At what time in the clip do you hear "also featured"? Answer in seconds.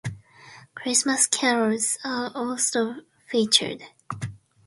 2.33-3.83